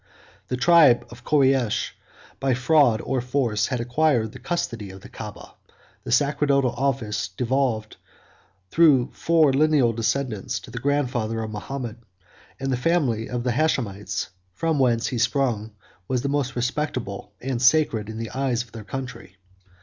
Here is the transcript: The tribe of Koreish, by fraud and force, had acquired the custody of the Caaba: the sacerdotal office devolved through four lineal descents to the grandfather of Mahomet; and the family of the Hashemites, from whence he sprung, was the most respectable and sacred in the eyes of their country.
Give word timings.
The 0.47 0.57
tribe 0.57 1.05
of 1.11 1.23
Koreish, 1.23 1.91
by 2.39 2.55
fraud 2.55 3.03
and 3.07 3.23
force, 3.23 3.67
had 3.67 3.79
acquired 3.79 4.31
the 4.31 4.39
custody 4.39 4.89
of 4.89 5.01
the 5.01 5.09
Caaba: 5.09 5.53
the 6.03 6.11
sacerdotal 6.11 6.71
office 6.71 7.27
devolved 7.27 7.97
through 8.71 9.11
four 9.13 9.53
lineal 9.53 9.93
descents 9.93 10.59
to 10.61 10.71
the 10.71 10.79
grandfather 10.79 11.43
of 11.43 11.51
Mahomet; 11.51 11.97
and 12.59 12.71
the 12.71 12.77
family 12.77 13.29
of 13.29 13.43
the 13.43 13.51
Hashemites, 13.51 14.29
from 14.55 14.79
whence 14.79 15.05
he 15.05 15.19
sprung, 15.19 15.75
was 16.07 16.23
the 16.23 16.29
most 16.29 16.55
respectable 16.55 17.33
and 17.39 17.61
sacred 17.61 18.09
in 18.09 18.17
the 18.17 18.31
eyes 18.31 18.63
of 18.63 18.71
their 18.71 18.83
country. 18.83 19.35